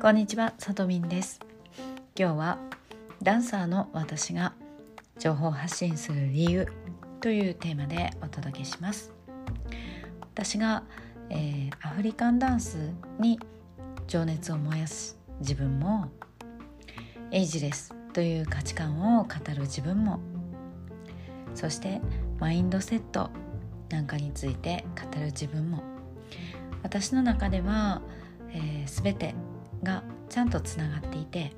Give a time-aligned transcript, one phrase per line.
[0.00, 1.40] こんにちは、さとみんです。
[2.16, 2.58] 今日は
[3.20, 4.54] ダンサーの私が
[5.18, 6.68] 情報発信する理由
[7.20, 9.12] というテーマでお届けします。
[10.20, 10.84] 私が、
[11.30, 13.40] えー、アフリカンダンスに
[14.06, 16.12] 情熱を燃やす自分も
[17.32, 20.20] エイジレスという価値観を語る自分も
[21.56, 22.00] そして
[22.38, 23.30] マインドセット
[23.88, 25.82] なんかについて語る自分も。
[26.84, 28.00] 私の中では、
[28.52, 29.34] えー、全て
[29.82, 31.52] がちゃんとつながっていて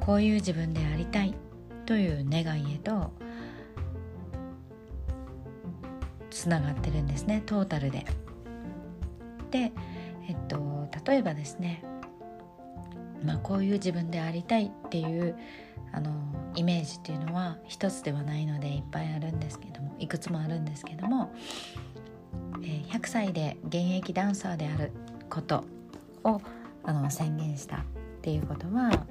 [0.00, 1.34] こういう自分でありたい
[1.86, 3.12] という願いへと
[6.30, 8.04] つながってるんですねトータルで。
[9.50, 9.72] で、
[10.28, 11.82] えっと、例えばですね、
[13.24, 15.36] まあ、こういう自分でありたいっていう
[15.92, 16.12] あの
[16.54, 21.32] イメージっていうのは一つではないのでいっぱいあるんですけどもいくつもあるんですけども、
[22.62, 24.92] えー、100歳で現役ダンサーである
[25.30, 25.64] こと
[26.24, 26.40] を
[26.88, 27.80] あの宣言したっ
[28.22, 29.06] ていうことは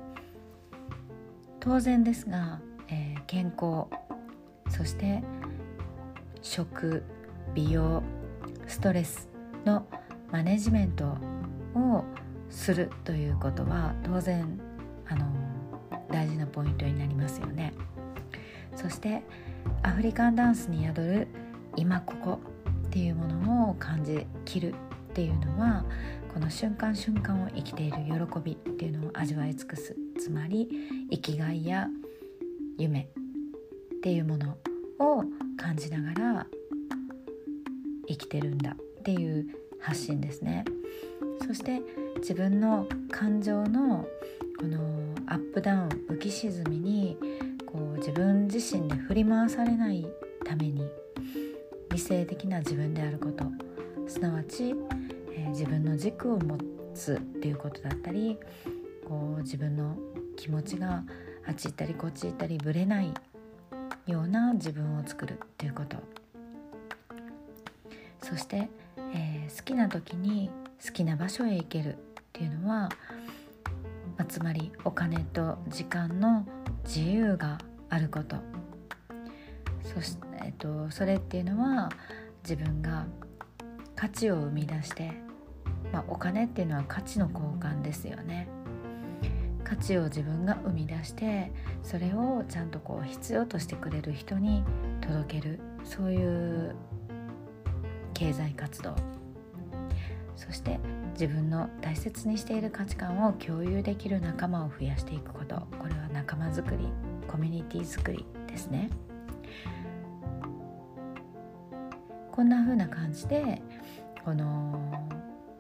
[1.59, 3.85] 当然ですが、えー、健康
[4.75, 5.21] そして
[6.41, 7.03] 食
[7.53, 8.01] 美容
[8.65, 9.29] ストレス
[9.63, 9.85] の
[10.31, 11.05] マネジメント
[11.75, 12.03] を
[12.49, 14.59] するということは当然
[15.07, 15.27] あの
[16.09, 17.73] 大事なポイントになりますよね。
[18.75, 19.21] そして
[19.83, 21.27] アフリカンダンスに宿る
[21.75, 22.39] 今ここ
[22.87, 24.75] っていうものを感じきるっ
[25.13, 25.85] ていうのは
[26.37, 29.95] この瞬間瞬間を生きている喜びっていうのを味わい尽くす。
[30.19, 30.69] つまり
[31.09, 31.87] 生きがいや
[32.77, 34.55] 夢っていうもの
[34.99, 35.23] を
[35.57, 36.47] 感じながら
[38.07, 39.47] 生きてるんだっていう
[39.79, 40.63] 発信ですね。
[41.47, 41.81] そして
[42.17, 44.07] 自分の感情の
[44.59, 47.17] このアップダウン浮き沈みに
[47.65, 50.05] こう自分自身で振り回されない
[50.45, 50.87] ために
[51.89, 53.43] 理性的な自分であること。
[54.07, 56.57] すなわち、ー、自分の軸を持
[56.93, 58.37] つっていうことだったり
[59.07, 59.97] こう自分の
[60.35, 61.03] 気持ちが
[61.47, 63.13] あっち行ったりこっち行ったりぶれない
[64.05, 65.97] ような自分を作るっていうこと。
[68.21, 68.69] そして、
[69.13, 70.49] えー、好きな時に
[70.85, 71.97] 好きな場所へ行けるっ
[72.33, 72.89] ていうのは
[74.17, 76.45] まあ、つまりお金と時間の
[76.83, 78.35] 自由があること。
[79.83, 81.89] そして、えっと、それっていうのは
[82.43, 83.05] 自分が
[83.95, 85.13] 価値を生み出して、
[85.91, 88.47] まあ、お金っていうのは価値の交換ですよね。
[89.63, 91.51] 価値を自分が生み出して
[91.83, 94.63] それをちゃんとこう必要としてくれる人に
[95.01, 96.75] 届けるそういう
[98.13, 98.95] 経済活動。
[100.37, 100.79] そして
[101.13, 105.55] 自分の大切にしている価値観を共有できる仲間を増やしていくこと。
[105.79, 106.87] これは仲間づくり
[107.27, 108.89] コミュニティづくりですね。
[112.31, 113.61] こんな風な感じで
[114.23, 115.09] この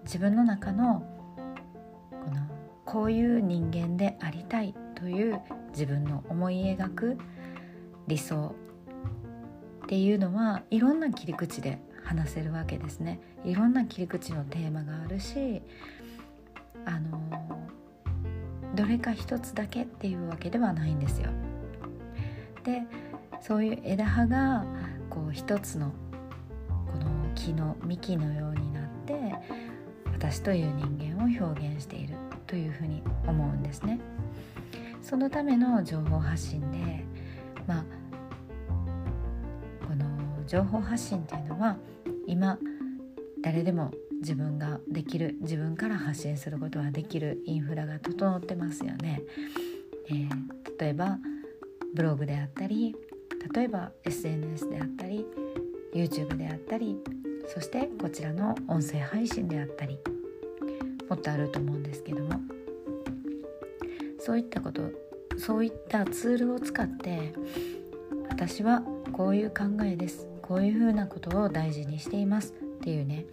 [0.07, 1.03] 自分の中の
[2.11, 2.47] この
[2.85, 5.41] こういう人間でありたいという
[5.71, 7.17] 自分の思い描く
[8.07, 8.55] 理想
[9.83, 15.61] っていうのはいろんな切り口で話せるわけですねいろんな切り口のテーマがあるし
[16.85, 17.67] あの
[18.75, 21.31] どれか一つだけっていうわけではないんですよ。
[22.63, 22.83] で
[23.41, 24.65] そういう枝葉が
[25.09, 25.91] こう一つの
[26.85, 29.35] この木の幹のようになって
[30.19, 32.15] 私という人間を表現している
[32.47, 33.99] というふうに思うんですね。
[35.03, 37.05] そのための情報発信で
[37.67, 37.85] まあ
[39.87, 40.05] この
[40.47, 41.77] 情報発信っていうのは
[42.25, 42.57] 今
[43.43, 43.91] 誰でも
[44.21, 49.21] 自分ができる自分から発信することができるインフラが整ってますよね。
[50.09, 50.29] えー、
[50.79, 51.19] 例えば
[51.93, 52.95] ブログであったり
[53.53, 55.27] 例えば SNS であったり
[55.93, 56.97] YouTube であったり
[57.47, 59.97] そしてこちらの音声配信であったり
[61.09, 62.39] もっとあると思うんですけども
[64.19, 64.91] そういったこと
[65.37, 67.33] そういったツールを使って
[68.29, 68.81] 私は
[69.13, 70.27] こういう考えです。
[70.41, 72.53] こういうふうなことを大事にしています。
[72.53, 73.25] っていうね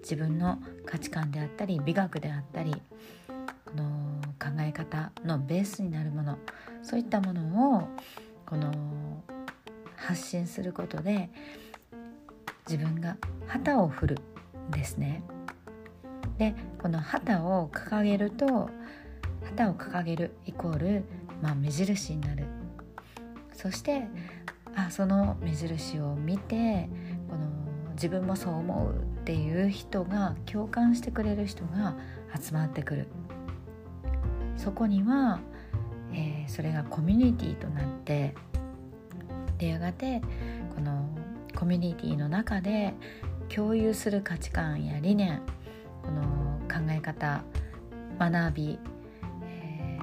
[0.00, 3.84] 自分の価値観であったり美学であったりこの
[4.38, 6.38] 考え方のベースになるもの
[6.82, 7.88] そういったものを
[8.46, 8.70] この
[9.96, 11.30] 発信することで
[12.68, 13.16] 自分が
[13.46, 14.18] 旗を振る
[14.70, 15.22] ですね。
[16.38, 18.68] でこの旗を掲げると
[19.44, 21.04] 旗を掲げるイコール、
[21.42, 22.46] まあ、目印になる
[23.52, 24.08] そして
[24.74, 26.88] あその目印を見て
[27.28, 31.94] この自分もそう思うっていう人が共感してくれる人が
[32.36, 33.06] 集まってくる
[34.56, 35.40] そこには、
[36.12, 38.34] えー、それがコミュニティとなって
[39.58, 40.20] でやがて
[40.74, 41.03] この
[41.54, 42.94] コミュニティの中で
[43.48, 45.42] 共有する価値観や理念
[46.02, 46.22] この
[46.68, 47.44] 考え方
[48.18, 48.78] 学び、
[49.42, 49.98] え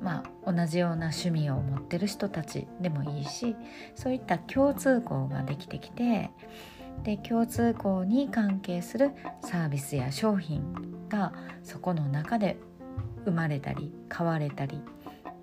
[0.00, 3.56] ー、まあ、同じような趣味を持ってる人たちでもいいし
[3.94, 6.30] そういった共通項ができてきて
[7.04, 9.12] で共通項に関係する
[9.42, 12.58] サービスや商品がそこの中で
[13.24, 14.80] 生まれたり買われたり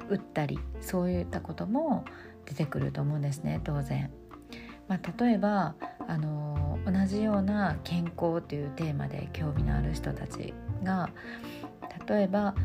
[0.09, 2.05] 売ったりそういったことも
[2.45, 4.09] 出てくると思うんですね当然。
[4.87, 5.75] まあ、例えば
[6.07, 10.53] あの同じような健康というテーマで興味のある人たち
[10.83, 11.09] が
[12.07, 12.55] 例えば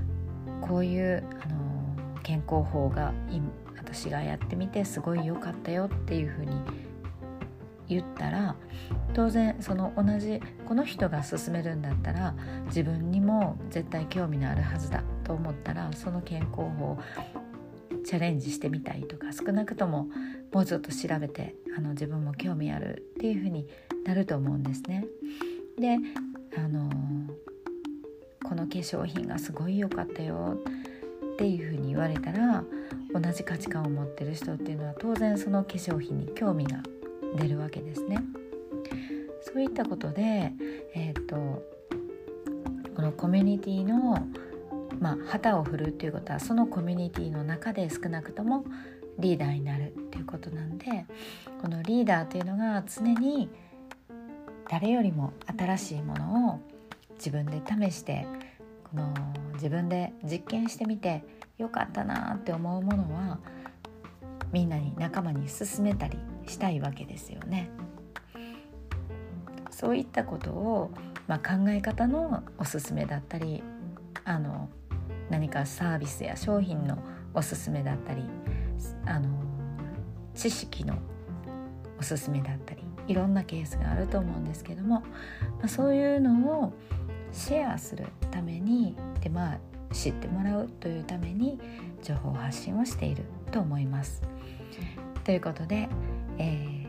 [0.61, 3.13] こういうあの健康法が
[3.77, 6.53] 私がやってみてすごい良かったよっていうふうに
[7.89, 8.57] 言ったら
[9.13, 12.35] 当然その同じこの人が勧めるんだったら
[12.67, 16.99] 自分にも絶対興味のあるはずだと思ったらその健康法を
[18.13, 20.07] チャレンジしてみたいとか少なくとも
[20.53, 23.67] もうちょっと調べてあの自分も興味あるっていうふうに
[24.05, 25.07] なると思うんですね。
[25.79, 25.97] で
[26.59, 26.91] あの
[28.45, 30.59] この化粧品がすごい良かったよ
[31.33, 32.65] っていうふうに言われたら
[33.15, 36.83] 同じ価値観を持ってる人っていうのは当然その化粧品に興味が
[37.39, 38.19] 出るわけですね。
[39.41, 40.53] そういったことで、
[40.95, 41.37] えーと、
[42.95, 44.29] このコミュニティの
[45.01, 48.65] まあ、旗を振るっていうことはそのコミュニティの中で少なくとも
[49.19, 50.87] リーダーになるっていうことなんで
[51.61, 53.49] このリーダーというのが常に
[54.69, 56.61] 誰よりも新しいものを
[57.17, 58.27] 自分で試して
[58.85, 59.15] この
[59.55, 61.25] 自分で実験してみて
[61.59, 63.39] よかったなって思うものは
[64.51, 67.71] みんなに仲間に勧めたりしたいわけですよね。
[69.71, 70.91] そういったことを、
[71.27, 73.63] まあ、考え方のおすすめだったり
[74.25, 74.69] あの
[75.33, 76.99] 何かサービスや商品の
[77.33, 78.23] おすすめだったり
[79.07, 79.31] あの
[80.35, 80.99] 知識の
[81.99, 85.05] おすすめだったりいろんなケースがあると思うんですけども、ま
[85.65, 86.73] あ、そういうのを
[87.33, 89.59] シェアするためにでまあ
[89.95, 91.59] 知ってもらうというために
[92.03, 94.23] 情報発信をしていると思います。
[95.25, 95.89] ということで、
[96.39, 96.87] え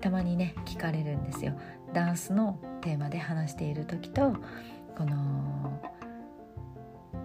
[0.00, 1.56] ー、たまにね聞かれるんですよ。
[1.92, 4.34] ダンスのテーマで話している時と
[4.96, 5.80] この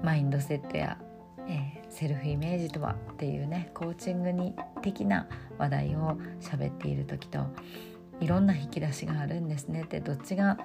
[0.03, 0.97] マインドセットや、
[1.47, 5.27] えー、セルフイメージとはっていうねコーチングに的な
[5.57, 7.47] 話題を喋っている時と
[8.19, 10.57] いろんな引き出しがあるんですねってどっちが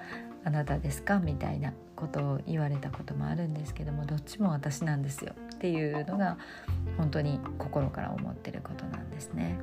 [0.43, 6.37] あなたですかみたいなことを言われたこともあるんですけどもどっちも私なんですよっていうのが
[6.97, 9.57] 本当に心から思ってることなんですね。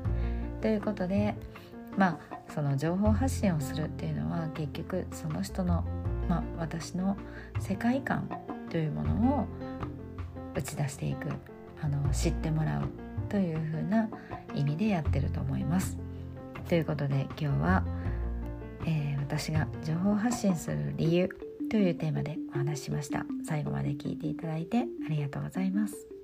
[0.60, 1.34] ということで
[1.96, 5.84] まあその情報発信をするっていうのは結局その人の、
[6.28, 7.16] まあ、私の
[7.60, 8.28] 世界観
[8.70, 9.46] というものを
[10.56, 11.28] 打ち出していく
[11.80, 12.88] あの知ってもらう
[13.28, 14.08] というふうな
[14.54, 15.98] 意味でやってると思います。
[16.68, 17.84] ということで今日は、
[18.86, 21.28] えー、私が情報発信する理由
[21.70, 23.24] というテーマでお話ししました。
[23.46, 26.15] 最後まで聞いていただいてありがとうございます。